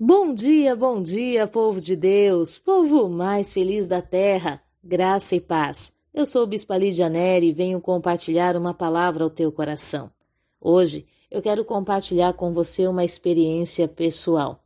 [0.00, 5.92] Bom dia, bom dia, povo de Deus, povo mais feliz da terra, graça e paz.
[6.14, 10.08] Eu sou o Bispo Lídia Neri e venho compartilhar uma palavra ao teu coração.
[10.60, 14.62] Hoje eu quero compartilhar com você uma experiência pessoal.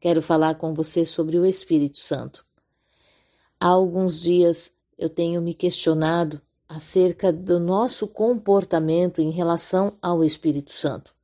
[0.00, 2.42] Quero falar com você sobre o Espírito Santo.
[3.60, 10.72] Há alguns dias eu tenho me questionado acerca do nosso comportamento em relação ao Espírito
[10.72, 11.14] Santo,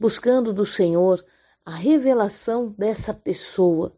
[0.00, 1.22] buscando do Senhor
[1.64, 3.96] a revelação dessa pessoa,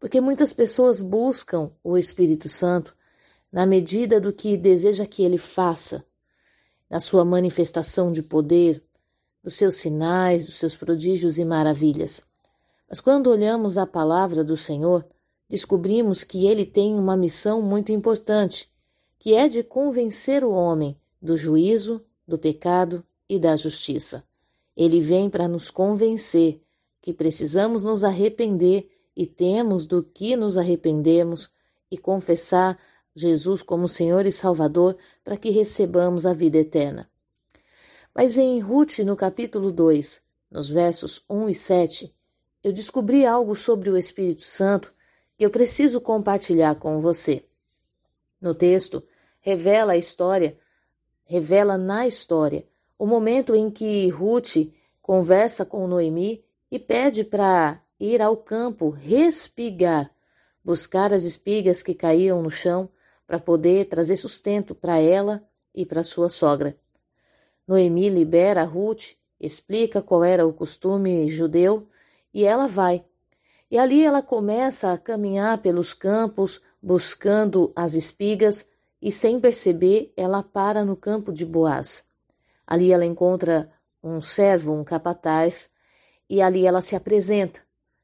[0.00, 2.96] porque muitas pessoas buscam o Espírito Santo
[3.52, 6.04] na medida do que deseja que ele faça,
[6.90, 8.82] na sua manifestação de poder,
[9.42, 12.22] dos seus sinais, dos seus prodígios e maravilhas.
[12.88, 15.06] Mas quando olhamos a palavra do Senhor,
[15.48, 18.68] descobrimos que ele tem uma missão muito importante,
[19.16, 24.24] que é de convencer o homem do juízo, do pecado e da justiça.
[24.76, 26.60] Ele vem para nos convencer
[27.06, 31.54] que precisamos nos arrepender e temos do que nos arrependemos
[31.88, 32.76] e confessar
[33.14, 37.08] Jesus como Senhor e Salvador para que recebamos a vida eterna.
[38.12, 42.14] Mas em Ruth, no capítulo 2, nos versos 1 e 7,
[42.60, 44.92] eu descobri algo sobre o Espírito Santo
[45.38, 47.44] que eu preciso compartilhar com você.
[48.40, 49.00] No texto,
[49.38, 50.58] revela a história,
[51.22, 52.66] revela na história
[52.98, 56.44] o momento em que Ruth conversa com Noemi
[56.76, 60.10] e pede para ir ao campo respigar,
[60.62, 62.90] buscar as espigas que caíam no chão
[63.26, 65.42] para poder trazer sustento para ela
[65.74, 66.76] e para sua sogra.
[67.66, 71.88] Noemi libera Ruth, explica qual era o costume judeu
[72.32, 73.02] e ela vai.
[73.70, 78.68] E ali ela começa a caminhar pelos campos buscando as espigas
[79.00, 82.04] e sem perceber ela para no campo de Boaz.
[82.66, 85.70] Ali ela encontra um servo, um capataz,
[86.28, 87.60] e ali ela se apresenta.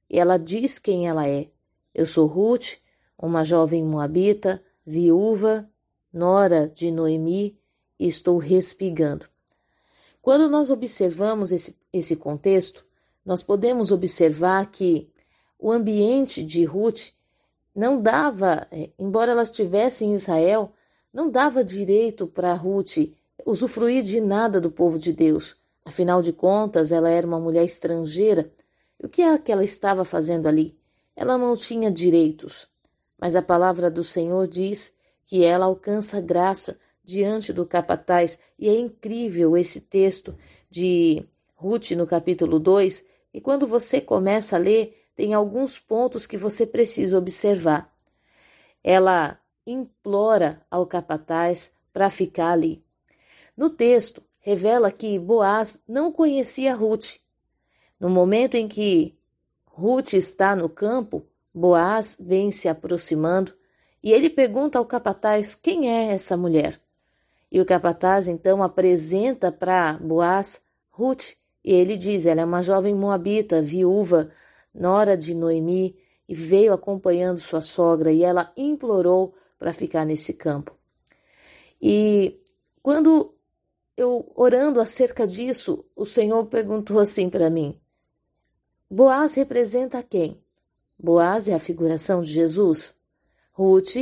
[0.08, 1.48] E ela diz quem ela é.
[1.94, 2.78] Eu sou Ruth,
[3.18, 5.68] uma jovem moabita, viúva,
[6.12, 7.58] nora de Noemi,
[7.98, 9.26] e estou respigando.
[10.20, 12.84] Quando nós observamos esse, esse contexto,
[13.24, 15.10] nós podemos observar que
[15.58, 17.10] o ambiente de Ruth
[17.74, 20.72] não dava, é, embora ela estivesse em Israel,
[21.12, 22.98] não dava direito para Ruth
[23.44, 25.56] usufruir de nada do povo de Deus.
[25.84, 28.52] Afinal de contas, ela era uma mulher estrangeira.
[29.00, 30.78] E o que é que ela estava fazendo ali?
[31.16, 32.68] Ela não tinha direitos.
[33.18, 34.94] Mas a palavra do Senhor diz
[35.24, 40.36] que ela alcança graça diante do capataz, e é incrível esse texto
[40.70, 43.04] de Ruth no capítulo 2,
[43.34, 47.92] e quando você começa a ler, tem alguns pontos que você precisa observar.
[48.82, 52.84] Ela implora ao capataz para ficar ali.
[53.56, 57.20] No texto, revela que Boaz não conhecia Ruth.
[57.98, 59.16] No momento em que
[59.64, 63.54] Ruth está no campo, Boaz vem se aproximando
[64.02, 66.80] e ele pergunta ao capataz quem é essa mulher.
[67.50, 72.94] E o capataz então apresenta para Boaz Ruth, e ele diz: ela é uma jovem
[72.94, 74.30] moabita, viúva,
[74.74, 75.96] nora de Noemi,
[76.28, 80.76] e veio acompanhando sua sogra, e ela implorou para ficar nesse campo.
[81.80, 82.40] E
[82.82, 83.34] quando
[83.96, 87.80] eu orando acerca disso, o Senhor perguntou assim para mim:
[88.90, 90.42] Boaz representa quem?
[90.98, 93.00] Boaz é a figuração de Jesus.
[93.52, 93.96] Ruth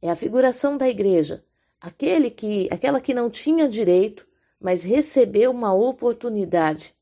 [0.00, 1.44] é a figuração da igreja
[1.80, 4.26] aquele que, aquela que não tinha direito,
[4.60, 6.94] mas recebeu uma oportunidade.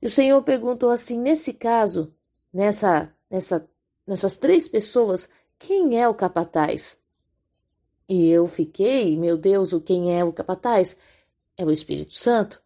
[0.00, 2.14] E o Senhor perguntou assim: nesse caso,
[2.52, 3.68] nessa, nessa,
[4.06, 6.98] nessas três pessoas, quem é o capataz?
[8.12, 10.94] E eu fiquei, meu Deus, o quem é o capataz?
[11.56, 12.62] É o Espírito Santo.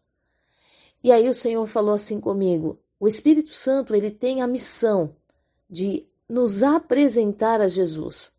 [1.01, 5.15] E aí o Senhor falou assim comigo: o Espírito Santo ele tem a missão
[5.69, 8.33] de nos apresentar a Jesus.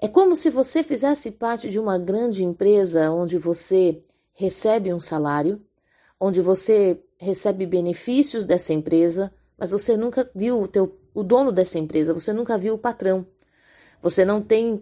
[0.00, 4.02] É como se você fizesse parte de uma grande empresa onde você
[4.32, 5.64] recebe um salário,
[6.18, 11.78] onde você recebe benefícios dessa empresa, mas você nunca viu o, teu, o dono dessa
[11.78, 13.24] empresa, você nunca viu o patrão.
[14.02, 14.76] Você não tem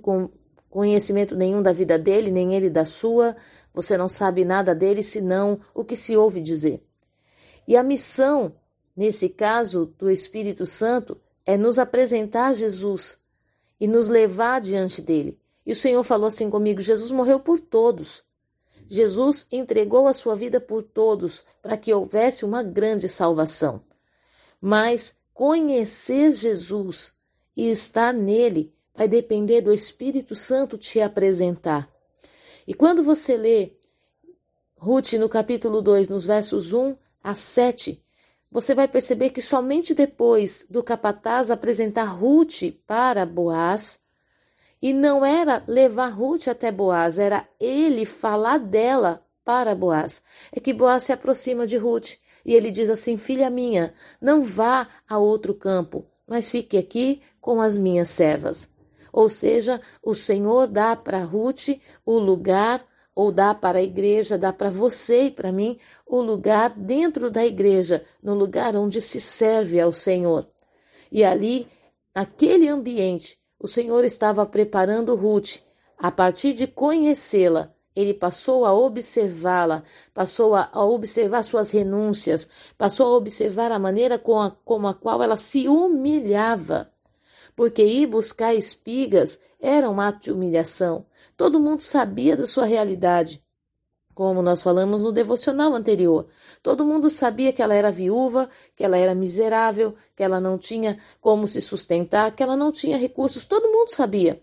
[0.77, 3.35] conhecimento nenhum da vida dele, nem ele da sua,
[3.73, 6.85] você não sabe nada dele senão o que se ouve dizer.
[7.67, 8.55] E a missão,
[8.95, 13.19] nesse caso do Espírito Santo, é nos apresentar Jesus
[13.81, 15.41] e nos levar diante dele.
[15.65, 18.23] E o Senhor falou assim comigo: Jesus morreu por todos.
[18.87, 23.81] Jesus entregou a sua vida por todos para que houvesse uma grande salvação.
[24.61, 27.17] Mas conhecer Jesus
[27.57, 31.89] e estar nele vai depender do Espírito Santo te apresentar.
[32.67, 33.73] E quando você lê
[34.77, 38.03] Ruth no capítulo 2, nos versos 1 a 7,
[38.51, 44.01] você vai perceber que somente depois do capataz apresentar Ruth para Boaz,
[44.81, 50.23] e não era levar Ruth até Boaz, era ele falar dela para Boaz.
[50.53, 52.15] É que Boaz se aproxima de Ruth
[52.45, 57.61] e ele diz assim: Filha minha, não vá a outro campo, mas fique aqui com
[57.61, 58.76] as minhas servas.
[59.17, 62.85] Ou seja, o Senhor dá para Ruth o lugar,
[63.15, 67.43] ou dá para a igreja, dá para você e para mim o lugar dentro da
[67.43, 70.47] igreja, no lugar onde se serve ao Senhor.
[71.11, 71.67] E ali,
[72.15, 75.63] naquele ambiente, o Senhor estava preparando Ruth.
[75.97, 79.83] A partir de conhecê-la, ele passou a observá-la,
[80.13, 84.93] passou a, a, observar suas renúncias, passou a observar a maneira com a, com a
[84.93, 86.95] qual ela se humilhava.
[87.57, 91.07] Porque ir buscar espigas era um ato de humilhação.
[91.37, 93.43] Todo mundo sabia da sua realidade.
[94.15, 96.27] Como nós falamos no devocional anterior,
[96.63, 100.99] todo mundo sabia que ela era viúva, que ela era miserável, que ela não tinha
[101.21, 104.43] como se sustentar, que ela não tinha recursos, todo mundo sabia.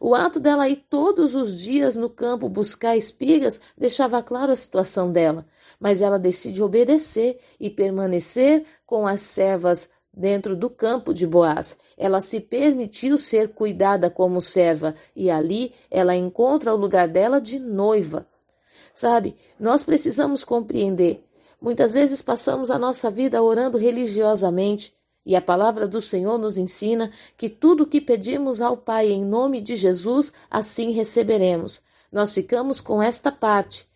[0.00, 5.12] O ato dela ir todos os dias no campo buscar espigas deixava claro a situação
[5.12, 5.46] dela,
[5.78, 11.76] mas ela decide obedecer e permanecer com as servas dentro do campo de Boaz.
[11.96, 17.58] Ela se permitiu ser cuidada como serva e ali ela encontra o lugar dela de
[17.58, 18.26] noiva.
[18.94, 21.24] Sabe, nós precisamos compreender.
[21.60, 24.92] Muitas vezes passamos a nossa vida orando religiosamente,
[25.24, 29.24] e a palavra do Senhor nos ensina que tudo o que pedimos ao Pai em
[29.24, 31.80] nome de Jesus, assim receberemos.
[32.10, 33.86] Nós ficamos com esta parte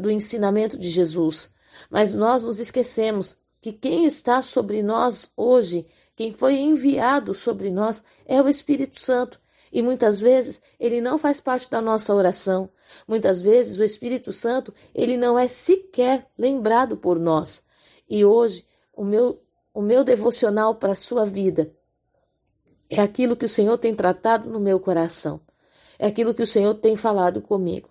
[0.00, 1.52] do ensinamento de Jesus.
[1.90, 8.00] Mas nós nos esquecemos que quem está sobre nós hoje, quem foi enviado sobre nós,
[8.24, 9.40] é o Espírito Santo.
[9.72, 12.70] E muitas vezes ele não faz parte da nossa oração.
[13.08, 17.66] Muitas vezes o Espírito Santo, ele não é sequer lembrado por nós.
[18.08, 18.64] E hoje,
[18.94, 19.42] o meu
[19.74, 21.72] o meu devocional para a sua vida
[22.88, 25.40] é aquilo que o Senhor tem tratado no meu coração.
[25.98, 27.90] É aquilo que o Senhor tem falado comigo.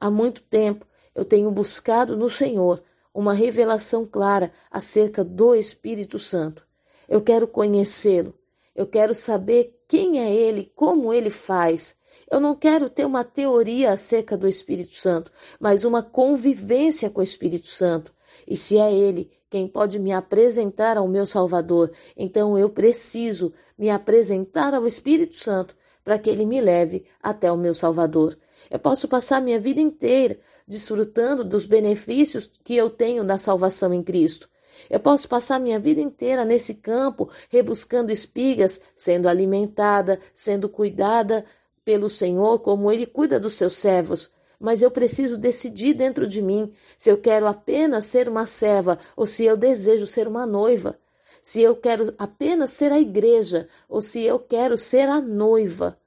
[0.00, 0.86] Há muito tempo
[1.16, 2.80] eu tenho buscado no Senhor
[3.16, 6.66] uma revelação clara acerca do Espírito Santo.
[7.08, 8.34] Eu quero conhecê-lo.
[8.74, 11.96] Eu quero saber quem é ele, como ele faz.
[12.30, 17.24] Eu não quero ter uma teoria acerca do Espírito Santo, mas uma convivência com o
[17.24, 18.12] Espírito Santo.
[18.46, 21.90] E se é ele quem pode me apresentar ao meu Salvador.
[22.14, 25.74] Então eu preciso me apresentar ao Espírito Santo
[26.04, 28.36] para que ele me leve até o meu Salvador.
[28.70, 34.02] Eu posso passar minha vida inteira desfrutando dos benefícios que eu tenho da salvação em
[34.02, 34.48] Cristo.
[34.90, 41.44] Eu posso passar minha vida inteira nesse campo, rebuscando espigas, sendo alimentada, sendo cuidada
[41.84, 46.72] pelo Senhor, como Ele cuida dos seus servos mas eu preciso decidir dentro de mim
[46.96, 50.98] se eu quero apenas ser uma serva ou se eu desejo ser uma noiva,
[51.42, 55.98] se eu quero apenas ser a igreja ou se eu quero ser a noiva.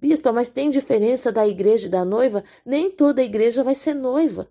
[0.00, 2.44] Bispa, mas tem diferença da igreja e da noiva?
[2.64, 4.48] Nem toda igreja vai ser noiva.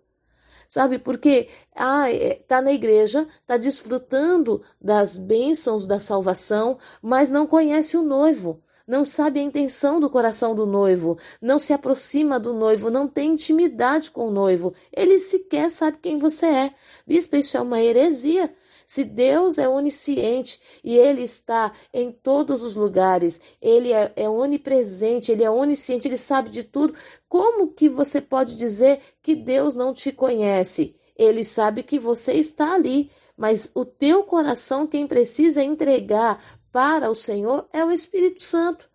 [0.68, 2.08] Sabe, porque ah,
[2.46, 9.04] tá na igreja, tá desfrutando das bênçãos da salvação, mas não conhece o noivo não
[9.04, 14.10] sabe a intenção do coração do noivo, não se aproxima do noivo, não tem intimidade
[14.10, 16.74] com o noivo, ele sequer sabe quem você é.
[17.06, 18.54] Bispo, isso é uma heresia.
[18.88, 25.30] Se Deus é onisciente e Ele está em todos os lugares, Ele é, é, onipresente,
[25.30, 26.96] Ele é onisciente, Ele sabe de tudo,
[27.28, 30.96] como que você pode dizer que Deus não te conhece?
[31.18, 37.16] Ele sabe que você está ali, mas o teu coração quem precisa entregar para o
[37.16, 38.90] Senhor é o Espírito Santo.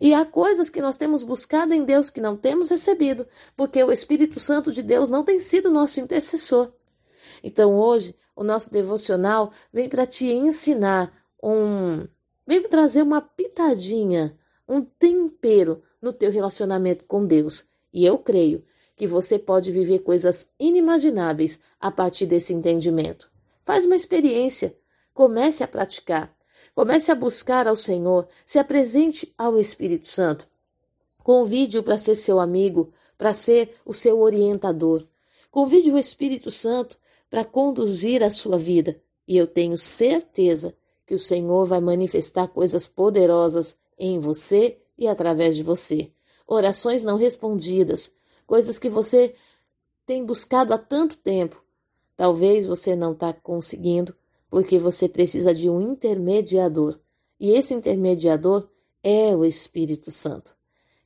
[0.00, 3.24] E há coisas que nós temos buscado em Deus que não temos recebido,
[3.56, 6.72] porque o Espírito Santo de Deus não tem sido nosso intercessor.
[7.44, 11.12] Então hoje, o nosso devocional vem para te ensinar
[11.42, 12.06] um.
[12.46, 14.38] vem trazer uma pitadinha,
[14.68, 17.64] um tempero no teu relacionamento com Deus.
[17.92, 18.62] E eu creio
[18.94, 23.30] que você pode viver coisas inimagináveis a partir desse entendimento.
[23.62, 24.76] Faz uma experiência,
[25.14, 26.36] comece a praticar.
[26.74, 30.46] Comece a buscar ao Senhor, se apresente ao Espírito Santo.
[31.22, 35.06] Convide-o para ser seu amigo, para ser o seu orientador.
[35.50, 36.98] Convide o Espírito Santo
[37.30, 39.00] para conduzir a sua vida.
[39.26, 40.74] E eu tenho certeza
[41.06, 46.10] que o Senhor vai manifestar coisas poderosas em você e através de você.
[46.46, 48.12] Orações não respondidas,
[48.46, 49.34] coisas que você
[50.04, 51.62] tem buscado há tanto tempo.
[52.16, 54.14] Talvez você não está conseguindo,
[54.48, 56.98] porque você precisa de um intermediador.
[57.38, 58.68] E esse intermediador
[59.02, 60.56] é o Espírito Santo.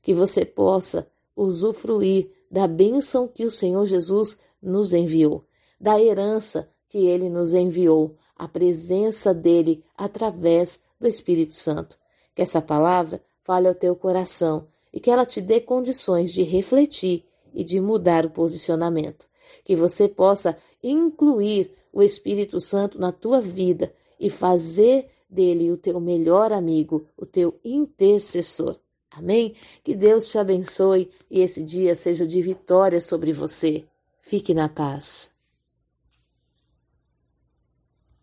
[0.02, 5.44] Que você possa usufruir da bênção que o Senhor Jesus nos enviou,
[5.80, 11.98] da herança que ele nos enviou, a presença dele através do Espírito Santo.
[12.34, 17.24] Que essa palavra fale ao teu coração e que ela te dê condições de refletir
[17.52, 19.26] e de mudar o posicionamento.
[19.64, 26.00] Que você possa incluir o Espírito Santo na tua vida e fazer dele o teu
[26.00, 28.78] melhor amigo, o teu intercessor.
[29.10, 29.54] Amém?
[29.82, 33.84] Que Deus te abençoe e esse dia seja de vitória sobre você.
[34.20, 35.30] Fique na paz.